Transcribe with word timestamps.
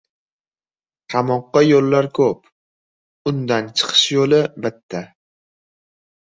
•Qamoqqa 1.15 1.61
yo‘llar 1.65 2.09
ko‘p, 2.19 2.49
undan 3.33 3.69
chiqish 3.83 4.03
yo‘li 4.17 4.41
bitta. 4.67 5.05